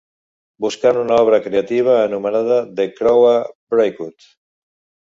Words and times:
Buscant 0.65 0.99
una 1.01 1.19
obra 1.25 1.41
creativa 1.49 1.99
anomenada 2.07 2.59
The 2.81 2.89
Cowra 3.03 3.39
Breakout 3.77 4.33